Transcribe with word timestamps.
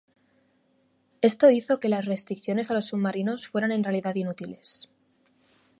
Esto 1.21 1.51
hizo 1.51 1.79
que 1.79 1.87
las 1.87 2.05
restricciones 2.05 2.71
a 2.71 2.73
los 2.73 2.85
submarinos 2.87 3.47
fueran 3.47 3.71
en 3.71 3.83
realidad 3.83 4.15
inútiles. 4.15 4.89